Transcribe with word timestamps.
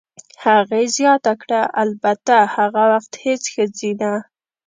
هغې 0.45 0.83
زیاته 0.97 1.33
کړه: 1.41 1.61
"البته، 1.83 2.35
هغه 2.55 2.83
وخت 2.91 3.13
هېڅ 3.23 3.43
ښځینه. 3.53 4.11